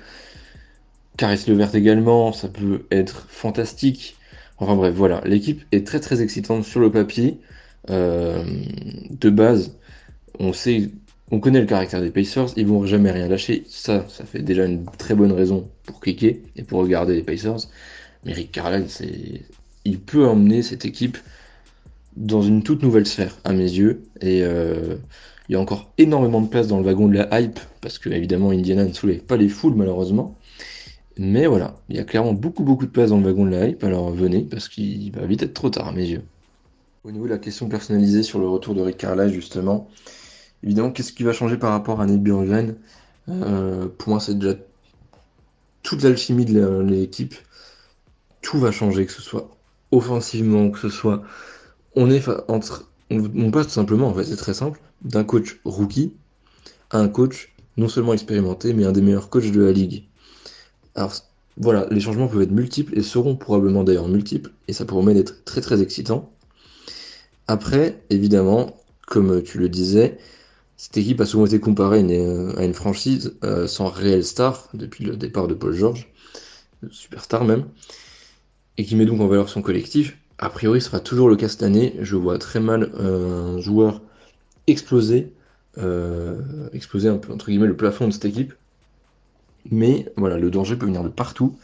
Caris 1.17 1.43
Levert 1.47 1.75
également, 1.75 2.31
ça 2.33 2.47
peut 2.47 2.85
être 2.91 3.27
fantastique. 3.29 4.15
Enfin 4.57 4.75
bref, 4.75 4.93
voilà, 4.93 5.21
l'équipe 5.25 5.63
est 5.71 5.85
très 5.85 5.99
très 5.99 6.21
excitante 6.21 6.63
sur 6.63 6.79
le 6.79 6.91
papier. 6.91 7.39
Euh, 7.89 8.43
de 9.09 9.29
base, 9.29 9.75
on 10.39 10.53
sait 10.53 10.91
on 11.31 11.39
connaît 11.39 11.61
le 11.61 11.65
caractère 11.65 12.01
des 12.01 12.11
Pacers, 12.11 12.49
ils 12.57 12.67
vont 12.67 12.85
jamais 12.85 13.11
rien 13.11 13.27
lâcher. 13.27 13.63
Ça, 13.67 14.05
ça 14.09 14.25
fait 14.25 14.41
déjà 14.41 14.65
une 14.65 14.85
très 14.97 15.15
bonne 15.15 15.31
raison 15.31 15.69
pour 15.83 16.01
cliquer 16.01 16.43
et 16.57 16.63
pour 16.63 16.81
regarder 16.81 17.15
les 17.15 17.23
Pacers. 17.23 17.69
Mais 18.25 18.33
Rick 18.33 18.51
Carlisle, 18.51 18.89
c'est, 18.89 19.41
il 19.85 19.99
peut 19.99 20.27
emmener 20.27 20.61
cette 20.61 20.85
équipe 20.85 21.17
dans 22.17 22.41
une 22.41 22.63
toute 22.63 22.83
nouvelle 22.83 23.05
sphère 23.05 23.37
à 23.45 23.53
mes 23.53 23.63
yeux. 23.63 24.03
Et 24.19 24.43
euh, 24.43 24.95
il 25.47 25.53
y 25.53 25.55
a 25.55 25.59
encore 25.59 25.91
énormément 25.97 26.41
de 26.41 26.47
place 26.47 26.67
dans 26.67 26.77
le 26.79 26.85
wagon 26.85 27.07
de 27.07 27.15
la 27.15 27.39
hype 27.39 27.59
parce 27.81 27.97
que 27.97 28.09
évidemment 28.09 28.51
Indiana 28.51 28.85
ne 28.85 28.93
soulève 28.93 29.19
pas 29.19 29.37
les 29.37 29.49
foules 29.49 29.75
malheureusement. 29.75 30.37
Mais 31.17 31.45
voilà, 31.45 31.75
il 31.89 31.97
y 31.97 31.99
a 31.99 32.03
clairement 32.03 32.33
beaucoup 32.33 32.63
beaucoup 32.63 32.85
de 32.85 32.91
place 32.91 33.09
dans 33.09 33.17
le 33.17 33.23
wagon 33.25 33.45
de 33.45 33.51
la 33.51 33.67
hype, 33.67 33.83
alors 33.83 34.11
venez 34.11 34.41
parce 34.41 34.69
qu'il 34.69 35.11
va 35.11 35.25
vite 35.25 35.43
être 35.43 35.53
trop 35.53 35.69
tard 35.69 35.89
à 35.89 35.91
mes 35.91 36.07
yeux. 36.07 36.23
Au 37.03 37.11
niveau 37.11 37.25
de 37.25 37.31
la 37.31 37.37
question 37.37 37.67
personnalisée 37.67 38.23
sur 38.23 38.39
le 38.39 38.47
retour 38.47 38.75
de 38.75 38.81
Rick 38.81 38.97
Carlisle 38.97 39.33
justement, 39.33 39.89
évidemment 40.63 40.91
qu'est-ce 40.91 41.13
qui 41.13 41.23
va 41.23 41.33
changer 41.33 41.57
par 41.57 41.71
rapport 41.71 42.01
à 42.01 42.05
Nate 42.05 42.21
Burgren 42.21 42.75
euh, 43.29 43.87
Pour 43.97 44.09
moi 44.09 44.19
c'est 44.19 44.37
déjà 44.37 44.55
toute 45.83 46.03
l'alchimie 46.03 46.45
de 46.45 46.81
l'équipe, 46.81 47.35
tout 48.41 48.59
va 48.59 48.71
changer, 48.71 49.05
que 49.05 49.11
ce 49.11 49.21
soit 49.21 49.49
offensivement, 49.91 50.69
que 50.71 50.79
ce 50.79 50.89
soit... 50.89 51.23
On 51.95 52.09
est 52.09 52.23
entre... 52.47 52.87
On, 53.09 53.51
passe 53.51 53.67
tout 53.67 53.73
simplement, 53.73 54.07
en 54.07 54.13
fait 54.13 54.23
c'est 54.23 54.37
très 54.37 54.53
simple, 54.53 54.79
d'un 55.01 55.25
coach 55.25 55.59
rookie 55.65 56.13
à 56.91 56.99
un 56.99 57.09
coach 57.09 57.53
non 57.75 57.89
seulement 57.89 58.13
expérimenté, 58.13 58.73
mais 58.73 58.85
un 58.85 58.93
des 58.93 59.01
meilleurs 59.01 59.29
coachs 59.29 59.51
de 59.51 59.61
la 59.61 59.73
ligue. 59.73 60.05
Alors 60.95 61.13
voilà, 61.57 61.87
les 61.91 61.99
changements 61.99 62.29
peuvent 62.29 62.41
être 62.41 62.51
multiples 62.51 62.97
et 62.97 63.01
seront 63.01 63.35
probablement 63.35 63.83
d'ailleurs 63.83 64.07
multiples, 64.07 64.51
et 64.69 64.73
ça 64.73 64.85
promet 64.85 65.13
d'être 65.13 65.43
très 65.43 65.59
très 65.59 65.81
excitant. 65.81 66.31
Après, 67.47 68.01
évidemment, 68.09 68.77
comme 69.07 69.43
tu 69.43 69.57
le 69.57 69.67
disais, 69.67 70.17
cette 70.81 70.97
équipe 70.97 71.21
a 71.21 71.27
souvent 71.27 71.45
été 71.45 71.59
comparée 71.59 71.99
à 71.99 72.63
une, 72.63 72.73
franchise 72.73 73.37
euh, 73.43 73.67
sans 73.67 73.87
réelle 73.87 74.25
star 74.25 74.67
depuis 74.73 75.05
le 75.05 75.15
départ 75.15 75.47
de 75.47 75.53
Paul 75.53 75.75
George, 75.75 76.11
superstar 76.89 77.43
même, 77.43 77.65
et 78.79 78.83
qui 78.83 78.95
met 78.95 79.05
donc 79.05 79.21
en 79.21 79.27
valeur 79.27 79.47
son 79.47 79.61
collectif. 79.61 80.17
A 80.39 80.49
priori, 80.49 80.81
ce 80.81 80.87
sera 80.87 80.99
toujours 80.99 81.29
le 81.29 81.35
cas 81.35 81.49
cette 81.49 81.61
année. 81.61 81.93
Je 82.01 82.15
vois 82.15 82.39
très 82.39 82.59
mal 82.59 82.91
un 82.97 83.59
joueur 83.59 84.01
exploser, 84.65 85.35
euh, 85.77 86.39
exploser 86.73 87.09
un 87.09 87.17
peu 87.17 87.31
entre 87.31 87.51
guillemets 87.51 87.67
le 87.67 87.77
plafond 87.77 88.07
de 88.07 88.11
cette 88.11 88.25
équipe. 88.25 88.55
Mais 89.69 90.11
voilà, 90.17 90.39
le 90.39 90.49
danger 90.49 90.75
peut 90.77 90.87
venir 90.87 91.03
de 91.03 91.09
partout. 91.09 91.59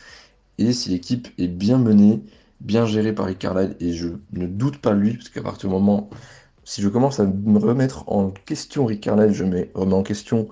Et 0.59 0.73
si 0.73 0.91
l'équipe 0.91 1.27
est 1.39 1.47
bien 1.47 1.79
menée, 1.79 2.21
bien 2.61 2.85
gérée 2.85 3.13
par 3.13 3.25
Rick 3.25 3.39
Carlisle, 3.39 3.77
et 3.79 3.93
je 3.93 4.09
ne 4.33 4.45
doute 4.45 4.77
pas 4.77 4.93
lui, 4.93 5.15
parce 5.15 5.29
qu'à 5.29 5.41
partir 5.41 5.69
du 5.69 5.73
moment, 5.73 6.07
si 6.67 6.81
je 6.81 6.89
commence 6.89 7.21
à 7.21 7.25
me 7.25 7.59
remettre 7.59 8.03
en 8.11 8.29
question 8.29 8.85
Rick 8.85 8.99
Carlisle, 8.99 9.31
je 9.31 9.45
mets, 9.45 9.71
remets 9.73 9.93
en 9.93 10.03
question 10.03 10.49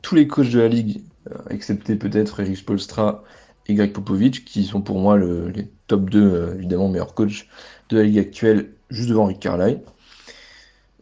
tous 0.00 0.14
les 0.14 0.26
coachs 0.26 0.48
de 0.48 0.58
la 0.58 0.68
ligue, 0.68 1.02
euh, 1.30 1.36
excepté 1.50 1.96
peut-être 1.96 2.40
Eric 2.40 2.56
Spolstra 2.56 3.22
et 3.66 3.74
Greg 3.74 3.92
Popovich, 3.92 4.46
qui 4.46 4.64
sont 4.64 4.80
pour 4.80 4.98
moi 4.98 5.18
les 5.18 5.70
top 5.86 6.08
2, 6.08 6.18
euh, 6.18 6.54
évidemment, 6.54 6.88
meilleurs 6.88 7.12
coachs 7.12 7.46
de 7.90 7.98
la 7.98 8.04
ligue 8.04 8.18
actuelle, 8.18 8.72
juste 8.88 9.10
devant 9.10 9.26
Rick 9.26 9.40
Carlisle. 9.40 9.82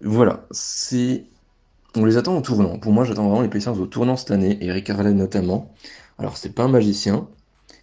Voilà, 0.01 0.45
c'est 0.51 1.25
on 1.95 2.05
les 2.05 2.17
attend 2.17 2.37
au 2.37 2.41
tournant. 2.41 2.81
Pour 2.81 2.93
moi, 2.93 3.05
j'attends 3.05 3.29
vraiment 3.29 3.43
les 3.43 3.49
Pacers 3.49 3.81
au 3.81 3.87
tournant 3.87 4.17
cette 4.17 4.33
année, 4.33 4.59
et 4.61 4.73
Rick 4.73 4.91
notamment. 4.91 5.73
Alors, 6.19 6.37
c'est 6.37 6.53
pas 6.53 6.65
un 6.65 6.69
magicien, 6.69 7.29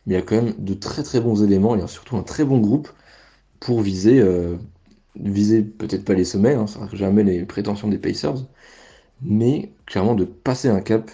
mais 0.06 0.16
il 0.16 0.18
y 0.18 0.20
a 0.20 0.22
quand 0.22 0.36
même 0.36 0.54
de 0.58 0.74
très 0.74 1.04
très 1.04 1.22
bons 1.22 1.42
éléments, 1.42 1.78
et 1.78 1.88
surtout 1.88 2.18
un 2.18 2.24
très 2.24 2.44
bon 2.44 2.58
groupe 2.60 2.90
pour 3.62 3.82
viser, 3.82 4.20
euh, 4.20 4.58
viser 5.20 5.62
peut-être 5.62 6.06
pas 6.06 6.14
les 6.14 6.26
sommets, 6.26 6.56
hein, 6.56 6.68
ça 6.68 6.76
sera 6.76 6.96
jamais 6.96 7.24
les 7.24 7.44
prétentions 7.46 7.88
des 7.88 7.98
Pacers, 7.98 8.46
mais 9.22 9.72
clairement 9.86 10.16
de 10.16 10.26
passer 10.26 10.70
un 10.70 10.82
cap. 10.82 11.12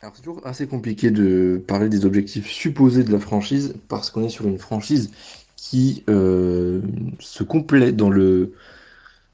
Alors, 0.00 0.14
c'est 0.14 0.22
toujours 0.22 0.46
assez 0.46 0.66
compliqué 0.66 1.10
de 1.10 1.62
parler 1.66 1.88
des 1.88 2.04
objectifs 2.04 2.50
supposés 2.50 3.04
de 3.04 3.12
la 3.12 3.18
franchise, 3.18 3.74
parce 3.88 4.10
qu'on 4.10 4.24
est 4.24 4.28
sur 4.28 4.46
une 4.46 4.58
franchise 4.58 5.10
qui 5.56 6.04
euh, 6.10 6.82
se 7.20 7.42
complète 7.42 7.96
dans 7.96 8.10
le, 8.10 8.52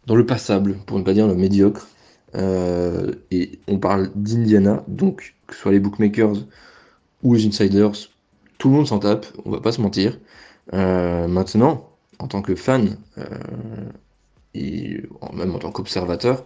dans 0.06 0.14
le 0.14 0.26
passable, 0.26 0.76
pour 0.86 0.98
ne 0.98 1.02
pas 1.02 1.12
dire 1.12 1.26
le 1.26 1.34
médiocre. 1.34 1.88
Euh, 2.36 3.12
et 3.32 3.58
on 3.66 3.78
parle 3.78 4.10
d'Indiana, 4.14 4.84
donc 4.86 5.34
que 5.48 5.54
ce 5.54 5.62
soit 5.62 5.72
les 5.72 5.80
bookmakers 5.80 6.36
ou 7.24 7.34
les 7.34 7.46
insiders, 7.46 7.90
tout 8.58 8.68
le 8.68 8.76
monde 8.76 8.86
s'en 8.86 9.00
tape, 9.00 9.26
on 9.44 9.50
va 9.50 9.60
pas 9.60 9.72
se 9.72 9.80
mentir. 9.80 10.18
Euh, 10.72 11.26
maintenant, 11.26 11.90
en 12.20 12.28
tant 12.28 12.42
que 12.42 12.54
fan, 12.54 12.96
et 14.54 15.02
même 15.32 15.54
en 15.54 15.58
tant 15.58 15.72
qu'observateur, 15.72 16.44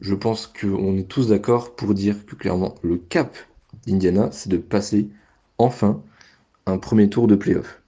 je 0.00 0.14
pense 0.14 0.46
qu'on 0.46 0.96
est 0.96 1.08
tous 1.08 1.28
d'accord 1.28 1.74
pour 1.74 1.94
dire 1.94 2.26
que 2.26 2.34
clairement 2.34 2.74
le 2.82 2.96
cap 2.96 3.36
d'Indiana, 3.86 4.30
c'est 4.32 4.48
de 4.48 4.56
passer 4.56 5.08
enfin 5.58 6.02
un 6.66 6.78
premier 6.78 7.08
tour 7.08 7.26
de 7.26 7.34
playoff. 7.34 7.82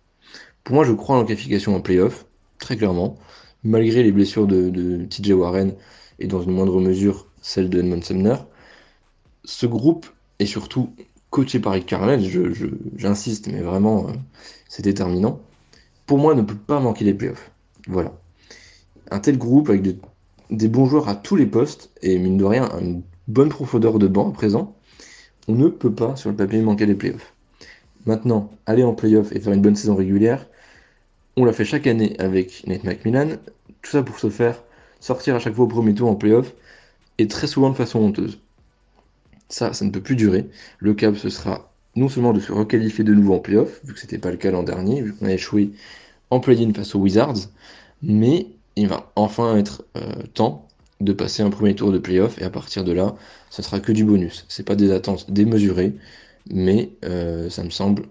Pour 0.64 0.74
moi, 0.74 0.84
je 0.84 0.92
crois 0.92 1.18
en 1.18 1.24
qualification 1.24 1.76
en 1.76 1.80
playoff, 1.80 2.26
très 2.58 2.76
clairement, 2.76 3.18
malgré 3.62 4.02
les 4.02 4.12
blessures 4.12 4.46
de, 4.46 5.04
TJ 5.04 5.32
Warren 5.32 5.74
et 6.18 6.26
dans 6.26 6.42
une 6.42 6.52
moindre 6.52 6.80
mesure 6.80 7.26
celle 7.42 7.68
de 7.68 7.80
Edmond 7.80 8.02
Sumner. 8.02 8.36
Ce 9.44 9.66
groupe 9.66 10.06
est 10.38 10.46
surtout 10.46 10.90
coaché 11.30 11.60
par 11.60 11.72
Rick 11.72 11.86
Carlisle, 11.86 12.54
j'insiste, 12.96 13.48
mais 13.48 13.60
vraiment, 13.60 14.08
euh, 14.08 14.12
c'est 14.68 14.82
déterminant. 14.82 15.40
Pour 16.06 16.18
moi, 16.18 16.34
ne 16.34 16.42
peut 16.42 16.54
pas 16.54 16.80
manquer 16.80 17.04
les 17.04 17.14
playoffs. 17.14 17.50
Voilà. 17.86 18.12
Un 19.10 19.20
tel 19.20 19.38
groupe 19.38 19.68
avec 19.68 19.82
des 20.50 20.68
bons 20.68 20.86
joueurs 20.86 21.08
à 21.08 21.14
tous 21.14 21.36
les 21.36 21.46
postes, 21.46 21.90
et 22.02 22.18
mine 22.18 22.36
de 22.36 22.44
rien, 22.44 22.70
une 22.80 23.02
bonne 23.28 23.48
profondeur 23.48 23.98
de 23.98 24.06
banc 24.06 24.30
à 24.30 24.32
présent, 24.32 24.76
on 25.48 25.54
ne 25.54 25.68
peut 25.68 25.92
pas, 25.92 26.16
sur 26.16 26.30
le 26.30 26.36
papier, 26.36 26.60
manquer 26.60 26.86
les 26.86 26.94
playoffs. 26.94 27.32
Maintenant, 28.06 28.50
aller 28.66 28.82
en 28.82 28.94
playoff 28.94 29.32
et 29.32 29.40
faire 29.40 29.52
une 29.52 29.62
bonne 29.62 29.76
saison 29.76 29.94
régulière, 29.94 30.46
on 31.36 31.44
l'a 31.44 31.52
fait 31.52 31.64
chaque 31.64 31.86
année 31.86 32.14
avec 32.18 32.66
Nate 32.66 32.84
McMillan, 32.84 33.36
tout 33.82 33.90
ça 33.90 34.02
pour 34.02 34.18
se 34.18 34.30
faire 34.30 34.62
sortir 35.00 35.34
à 35.34 35.38
chaque 35.38 35.54
fois 35.54 35.64
au 35.64 35.68
premier 35.68 35.94
tour 35.94 36.08
en 36.08 36.14
playoff 36.14 36.54
et 37.18 37.28
très 37.28 37.46
souvent 37.46 37.70
de 37.70 37.74
façon 37.74 37.98
honteuse. 38.00 38.38
Ça, 39.48 39.72
ça 39.72 39.84
ne 39.84 39.90
peut 39.90 40.00
plus 40.00 40.16
durer. 40.16 40.48
Le 40.78 40.94
cap, 40.94 41.16
ce 41.16 41.28
sera 41.28 41.70
non 41.96 42.08
seulement 42.08 42.32
de 42.32 42.40
se 42.40 42.52
requalifier 42.52 43.04
de 43.04 43.14
nouveau 43.14 43.34
en 43.34 43.38
playoff, 43.38 43.80
vu 43.84 43.94
que 43.94 44.00
c'était 44.00 44.18
pas 44.18 44.30
le 44.30 44.36
cas 44.36 44.50
l'an 44.50 44.62
dernier, 44.62 45.02
vu 45.02 45.14
qu'on 45.14 45.26
a 45.26 45.32
échoué 45.32 45.70
en 46.30 46.40
play-in 46.40 46.72
face 46.72 46.94
aux 46.94 47.00
Wizards, 47.00 47.50
mais 48.02 48.46
il 48.76 48.88
va 48.88 49.12
enfin 49.16 49.56
être 49.56 49.84
euh, 49.96 50.22
temps 50.34 50.68
de 51.00 51.12
passer 51.12 51.42
un 51.42 51.50
premier 51.50 51.74
tour 51.74 51.92
de 51.92 51.98
playoff, 51.98 52.40
et 52.40 52.44
à 52.44 52.50
partir 52.50 52.84
de 52.84 52.92
là, 52.92 53.14
ça 53.50 53.62
sera 53.62 53.80
que 53.80 53.92
du 53.92 54.04
bonus. 54.04 54.46
C'est 54.48 54.62
pas 54.62 54.74
des 54.74 54.90
attentes 54.92 55.30
démesurées, 55.30 55.94
mais 56.50 56.92
euh, 57.04 57.50
ça 57.50 57.62
me 57.64 57.70
semble 57.70 58.04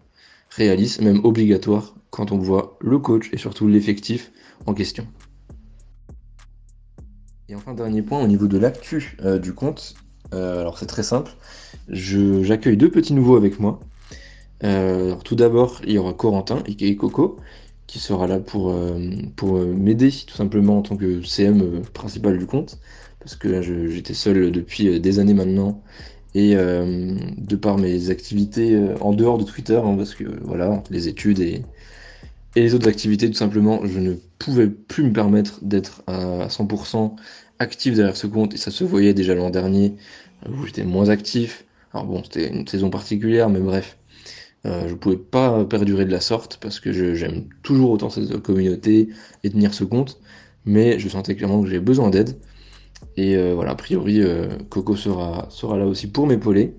réaliste, 0.49 1.01
même 1.01 1.23
obligatoire, 1.23 1.95
quand 2.11 2.31
on 2.31 2.37
voit 2.37 2.77
le 2.81 2.99
coach 2.99 3.29
et 3.33 3.37
surtout 3.37 3.67
l'effectif 3.67 4.31
en 4.67 4.73
question. 4.73 5.07
Et 7.49 7.55
enfin, 7.55 7.73
dernier 7.73 8.01
point 8.01 8.23
au 8.23 8.27
niveau 8.27 8.47
de 8.47 8.57
l'actu 8.57 9.17
euh, 9.23 9.39
du 9.39 9.53
compte. 9.53 9.95
Alors, 10.31 10.79
c'est 10.79 10.87
très 10.87 11.03
simple. 11.03 11.31
J'accueille 11.89 12.75
deux 12.75 12.89
petits 12.89 13.13
nouveaux 13.13 13.35
avec 13.35 13.59
moi. 13.59 13.79
Tout 14.61 15.35
d'abord, 15.35 15.79
il 15.85 15.91
y 15.91 15.97
aura 15.99 16.13
Corentin 16.13 16.63
et 16.65 16.95
Coco 16.95 17.37
qui 17.93 17.99
sera 17.99 18.25
là 18.25 18.39
pour, 18.39 18.75
pour 19.35 19.59
m'aider 19.59 20.09
tout 20.11 20.35
simplement 20.35 20.79
en 20.79 20.81
tant 20.81 20.97
que 20.97 21.21
CM 21.21 21.83
principal 21.93 22.39
du 22.39 22.47
compte. 22.47 22.79
Parce 23.19 23.35
que 23.35 23.61
j'étais 23.61 24.15
seul 24.15 24.51
depuis 24.51 24.99
des 24.99 25.19
années 25.19 25.35
maintenant. 25.35 25.83
Et 26.33 26.55
de 26.55 27.55
par 27.55 27.77
mes 27.77 28.09
activités 28.09 28.79
en 28.99 29.13
dehors 29.13 29.37
de 29.37 29.43
Twitter, 29.43 29.79
hein, 29.83 29.95
parce 29.95 30.15
que 30.15 30.23
voilà, 30.41 30.81
les 30.89 31.07
études 31.07 31.39
et, 31.39 31.63
et 32.55 32.61
les 32.61 32.73
autres 32.73 32.87
activités, 32.87 33.29
tout 33.29 33.37
simplement, 33.37 33.85
je 33.85 33.99
ne 33.99 34.15
pouvais 34.39 34.67
plus 34.67 35.03
me 35.03 35.13
permettre 35.13 35.63
d'être 35.63 36.01
à 36.07 36.47
100% 36.47 37.15
actif 37.59 37.93
derrière 37.93 38.17
ce 38.17 38.25
compte, 38.27 38.55
et 38.55 38.57
ça 38.57 38.71
se 38.71 38.83
voyait 38.83 39.13
déjà 39.13 39.35
l'an 39.35 39.51
dernier, 39.51 39.95
où 40.49 40.65
j'étais 40.65 40.83
moins 40.83 41.09
actif. 41.09 41.65
Alors 41.93 42.07
bon, 42.07 42.23
c'était 42.23 42.49
une 42.49 42.67
saison 42.67 42.89
particulière, 42.89 43.49
mais 43.49 43.59
bref. 43.59 43.97
Euh, 44.65 44.87
je 44.87 44.95
pouvais 44.95 45.17
pas 45.17 45.65
perdurer 45.65 46.05
de 46.05 46.11
la 46.11 46.21
sorte 46.21 46.57
parce 46.61 46.79
que 46.79 46.91
j'aime 47.15 47.49
toujours 47.63 47.91
autant 47.91 48.09
cette 48.09 48.37
communauté 48.41 49.09
et 49.43 49.49
tenir 49.49 49.73
ce 49.73 49.83
compte, 49.83 50.19
mais 50.65 50.99
je 50.99 51.09
sentais 51.09 51.35
clairement 51.35 51.61
que 51.61 51.69
j'ai 51.69 51.79
besoin 51.79 52.09
d'aide. 52.09 52.37
Et 53.17 53.35
euh, 53.35 53.53
voilà, 53.53 53.71
a 53.71 53.75
priori, 53.75 54.21
euh, 54.21 54.47
Coco 54.69 54.95
sera, 54.95 55.47
sera 55.49 55.77
là 55.77 55.85
aussi 55.85 56.07
pour 56.07 56.25
m'épauler 56.25 56.73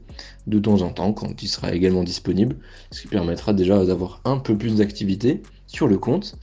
de 0.46 0.58
temps 0.58 0.80
en 0.82 0.90
temps 0.90 1.12
quand 1.12 1.42
il 1.42 1.48
sera 1.48 1.72
également 1.74 2.02
disponible, 2.02 2.56
ce 2.90 3.02
qui 3.02 3.08
permettra 3.08 3.52
déjà 3.52 3.84
d'avoir 3.84 4.20
un 4.24 4.38
peu 4.38 4.56
plus 4.56 4.76
d'activité 4.76 5.42
sur 5.66 5.86
le 5.86 5.98
compte. 5.98 6.38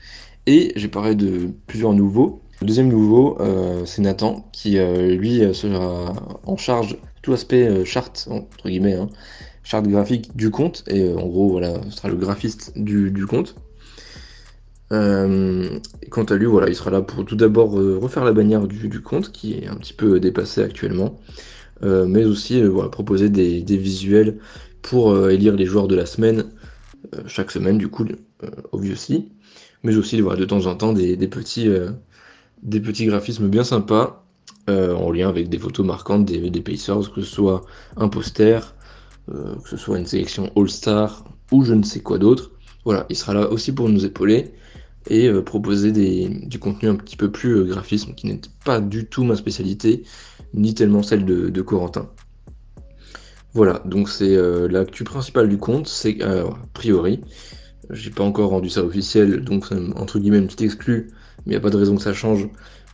Et 0.48 0.74
j'ai 0.76 0.88
parlé 0.88 1.16
de 1.16 1.50
plusieurs 1.68 1.94
nouveaux. 1.94 2.42
Le 2.62 2.68
deuxième 2.68 2.90
nouveau, 2.90 3.40
euh, 3.42 3.86
c'est 3.86 4.02
Nathan, 4.02 4.48
qui 4.52 4.78
euh, 4.78 5.16
lui 5.16 5.42
sera 5.54 6.14
en 6.46 6.58
charge 6.58 6.98
tout 7.22 7.34
aspect 7.34 7.68
euh, 7.68 7.86
charte, 7.86 8.28
entre 8.30 8.70
guillemets, 8.70 8.94
hein, 8.94 9.10
charte 9.64 9.88
graphique 9.88 10.36
du 10.36 10.50
compte. 10.50 10.84
Et 10.88 11.14
en 11.14 11.28
gros, 11.28 11.50
voilà, 11.50 11.82
ce 11.90 11.98
sera 11.98 12.10
le 12.10 12.16
graphiste 12.16 12.74
du, 12.76 13.12
du 13.12 13.26
compte. 13.26 13.56
quant 14.90 16.24
à 16.24 16.36
lui, 16.36 16.46
voilà, 16.46 16.68
il 16.70 16.76
sera 16.76 16.92
là 16.92 17.02
pour 17.02 17.26
tout 17.26 17.36
d'abord 17.36 17.72
refaire 17.72 18.26
la 18.26 18.34
bannière 18.34 18.68
du, 18.68 18.90
du, 18.90 19.02
compte, 19.02 19.32
qui 19.32 19.54
est 19.54 19.68
un 19.68 19.76
petit 19.76 19.94
peu 19.94 20.20
dépassée 20.20 20.64
actuellement. 20.64 21.20
mais 21.82 22.26
aussi 22.26 22.62
voilà, 22.64 22.90
proposer 22.90 23.30
des, 23.30 23.62
des, 23.62 23.78
visuels 23.78 24.40
pour 24.82 25.30
élire 25.30 25.56
les 25.56 25.66
joueurs 25.66 25.88
de 25.88 25.96
la 25.96 26.06
semaine, 26.06 26.46
chaque 27.28 27.52
semaine 27.52 27.78
du 27.78 27.88
coup, 27.88 28.06
obviously 28.72 29.30
mais 29.84 29.96
aussi 29.98 30.22
voilà, 30.22 30.40
de 30.40 30.46
temps 30.46 30.66
en 30.66 30.76
temps 30.76 30.94
des, 30.94 31.16
petits, 31.28 31.68
euh, 31.68 31.92
des 32.64 32.80
petits 32.80 33.06
graphismes 33.06 33.48
bien 33.48 33.64
sympas 33.64 34.26
euh, 34.70 34.94
en 34.94 35.12
lien 35.12 35.30
avec 35.30 35.50
des 35.50 35.58
photos 35.58 35.86
marquantes 35.86 36.26
des, 36.26 36.50
des 36.50 36.62
Pacers, 36.62 37.12
que 37.12 37.22
ce 37.22 37.30
soit 37.30 37.64
un 37.98 38.08
poster, 38.08 38.76
euh, 39.30 39.56
que 39.64 39.70
ce 39.70 39.78
soit 39.78 40.00
une 40.00 40.08
sélection 40.08 40.52
All-Star, 40.56 41.26
ou 41.52 41.64
je 41.64 41.74
ne 41.74 41.84
sais 41.84 42.00
quoi 42.00 42.18
d'autre. 42.18 42.52
Voilà, 42.86 43.06
il 43.10 43.16
sera 43.16 43.34
là 43.34 43.50
aussi 43.52 43.72
pour 43.72 43.88
nous 43.88 44.06
épauler 44.06 44.54
et 45.10 45.28
euh, 45.28 45.44
proposer 45.44 45.92
du 45.92 46.60
contenu 46.60 46.90
un 46.90 46.96
petit 46.96 47.18
peu 47.18 47.32
plus 47.32 47.56
euh, 47.56 47.66
graphisme, 47.66 48.14
qui 48.16 48.28
n'est 48.28 48.42
pas 48.66 48.82
du 48.82 49.06
tout 49.06 49.24
ma 49.24 49.36
spécialité, 49.36 50.04
ni 50.54 50.74
tellement 50.74 51.04
celle 51.04 51.26
de, 51.26 51.62
Corentin. 51.62 52.10
Voilà, 53.54 53.82
donc 53.86 54.10
c'est 54.10 54.38
l'actu 54.70 55.04
principale 55.04 55.50
du 55.50 55.58
compte, 55.58 55.88
c'est 55.88 56.22
a 56.22 56.46
priori, 56.74 57.20
j'ai 57.90 58.10
pas 58.10 58.24
encore 58.24 58.50
rendu 58.50 58.70
ça 58.70 58.82
officiel, 58.82 59.44
donc 59.44 59.66
c'est 59.66 59.76
entre 59.98 60.20
guillemets 60.20 60.38
une 60.38 60.46
petite 60.46 60.62
exclue, 60.62 61.10
mais 61.40 61.48
il 61.48 61.50
n'y 61.50 61.56
a 61.58 61.60
pas 61.60 61.70
de 61.70 61.76
raison 61.76 61.98
que 61.98 62.02
ça 62.02 62.14
change. 62.14 62.48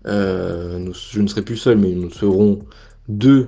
Je 0.05 1.21
ne 1.21 1.27
serai 1.27 1.43
plus 1.43 1.57
seul, 1.57 1.77
mais 1.77 1.91
nous 1.91 2.09
serons 2.09 2.65
deux 3.07 3.47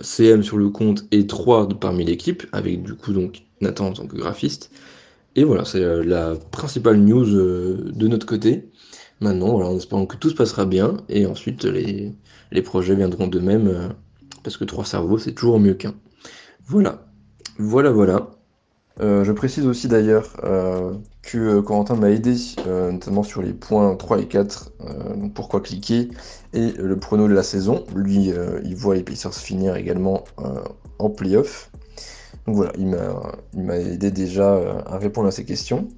CM 0.00 0.42
sur 0.42 0.56
le 0.56 0.68
compte 0.70 1.04
et 1.10 1.26
trois 1.26 1.68
parmi 1.68 2.04
l'équipe, 2.04 2.44
avec 2.52 2.82
du 2.82 2.94
coup 2.94 3.12
donc 3.12 3.42
Nathan 3.60 3.88
en 3.88 3.92
tant 3.92 4.06
que 4.06 4.16
graphiste. 4.16 4.70
Et 5.36 5.44
voilà, 5.44 5.64
c'est 5.64 5.82
euh, 5.82 6.04
la 6.04 6.34
principale 6.52 6.98
news 6.98 7.34
euh, 7.34 7.90
de 7.92 8.08
notre 8.08 8.26
côté. 8.26 8.70
Maintenant, 9.20 9.52
voilà, 9.52 9.70
en 9.70 9.76
espérant 9.76 10.06
que 10.06 10.16
tout 10.16 10.30
se 10.30 10.34
passera 10.34 10.64
bien, 10.64 10.98
et 11.08 11.26
ensuite 11.26 11.64
les, 11.64 12.12
les 12.52 12.62
projets 12.62 12.94
viendront 12.94 13.26
de 13.26 13.38
même, 13.40 13.68
euh, 13.68 13.88
parce 14.42 14.56
que 14.56 14.64
trois 14.64 14.84
cerveaux, 14.84 15.18
c'est 15.18 15.32
toujours 15.32 15.58
mieux 15.58 15.74
qu'un. 15.74 15.94
Voilà, 16.66 17.06
voilà, 17.58 17.90
voilà. 17.90 18.30
Je 19.00 19.32
précise 19.32 19.66
aussi 19.66 19.88
d'ailleurs 19.88 20.36
que 21.22 21.60
Corentin 21.60 21.96
m'a 21.96 22.10
aidé, 22.10 22.36
notamment 22.66 23.22
sur 23.22 23.42
les 23.42 23.52
points 23.52 23.96
3 23.96 24.20
et 24.20 24.26
4, 24.26 24.72
donc 25.16 25.34
pourquoi 25.34 25.60
cliquer, 25.60 26.08
et 26.52 26.72
le 26.72 26.96
prono 26.98 27.28
de 27.28 27.34
la 27.34 27.42
saison. 27.42 27.84
Lui, 27.94 28.32
il 28.64 28.76
voit 28.76 28.94
les 28.94 29.02
Pacers 29.02 29.34
finir 29.34 29.76
également 29.76 30.24
en 30.98 31.10
playoff. 31.10 31.70
Donc 32.46 32.56
voilà, 32.56 32.72
il 32.76 33.62
m'a 33.62 33.76
aidé 33.78 34.10
déjà 34.10 34.54
euh, 34.54 34.80
à 34.86 34.98
répondre 34.98 35.28
à 35.28 35.30
ces 35.30 35.44
questions. 35.44 35.88